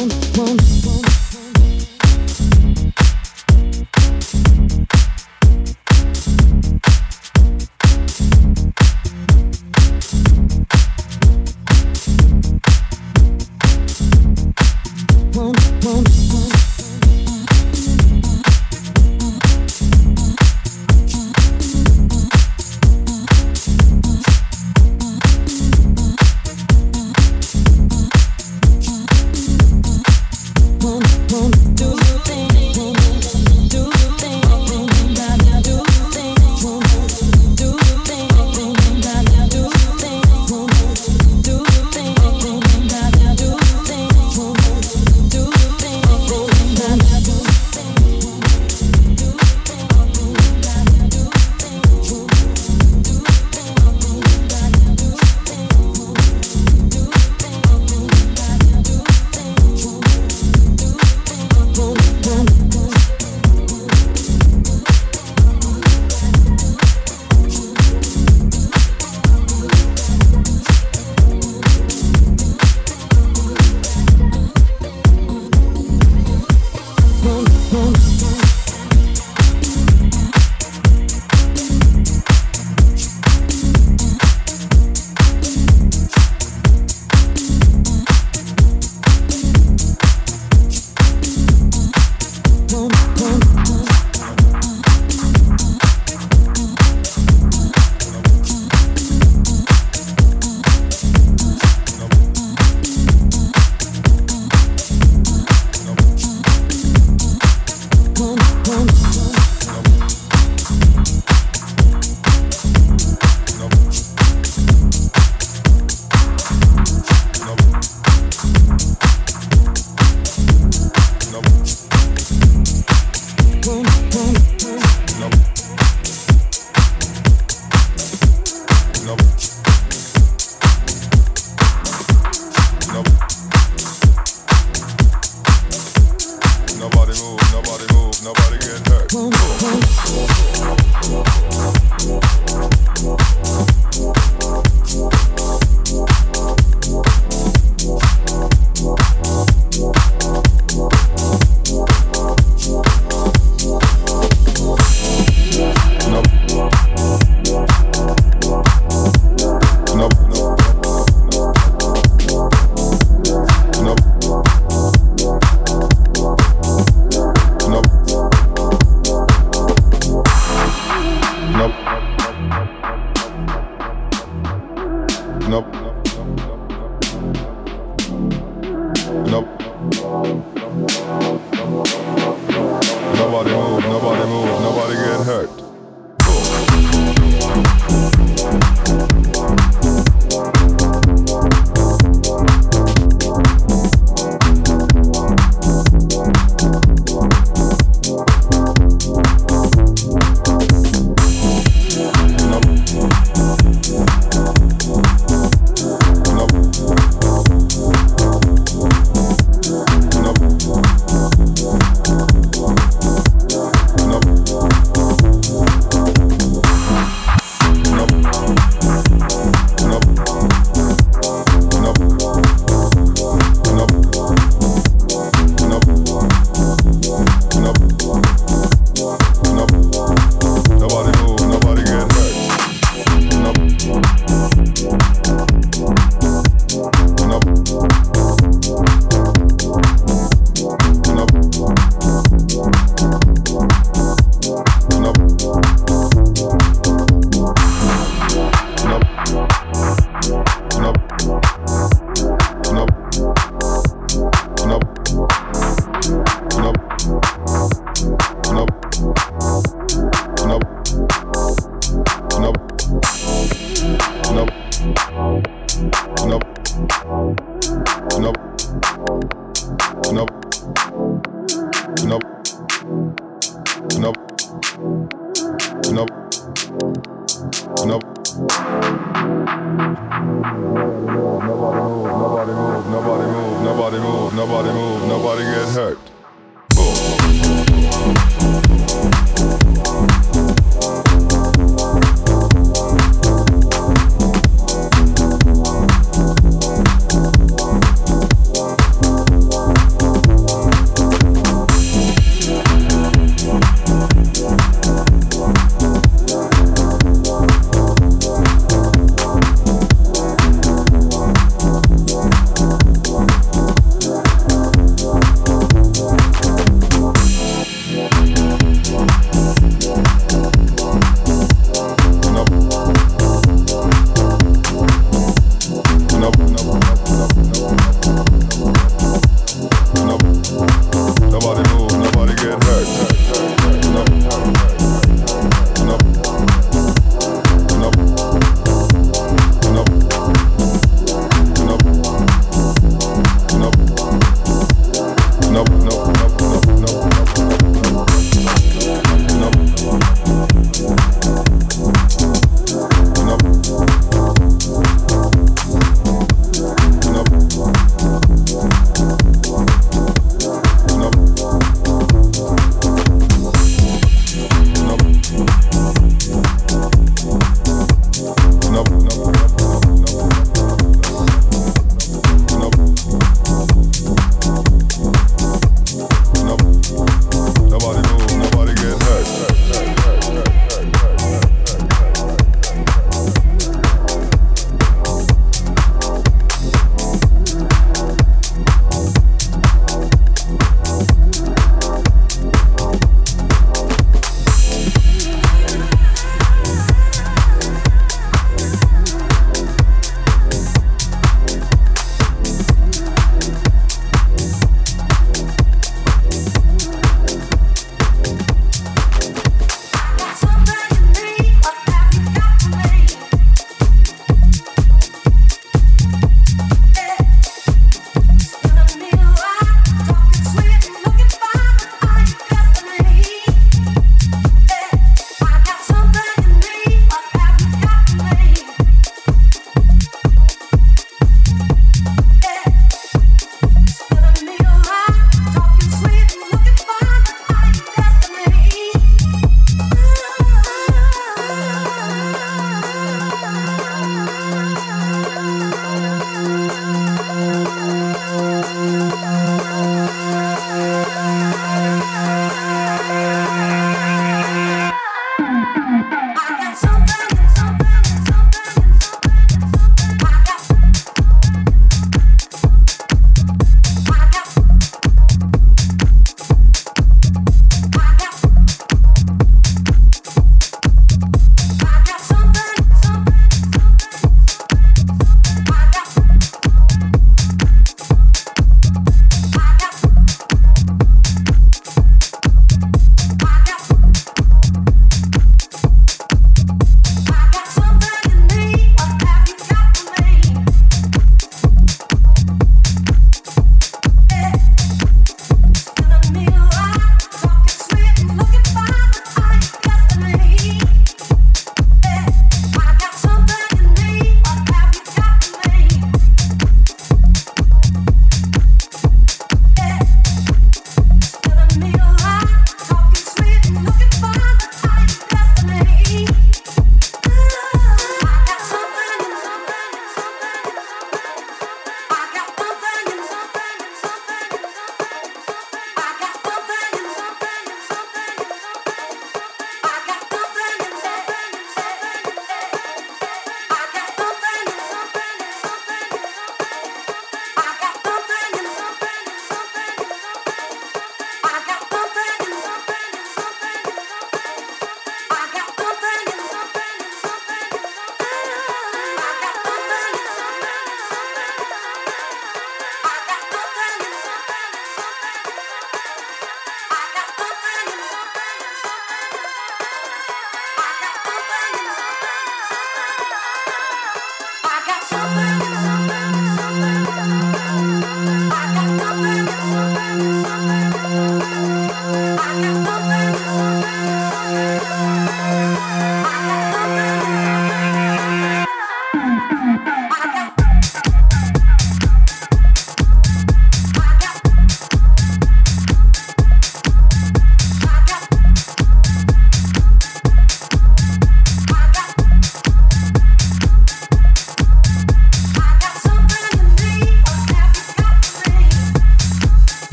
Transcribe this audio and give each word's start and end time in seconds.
won't, 0.00 0.38
won't. 0.38 0.79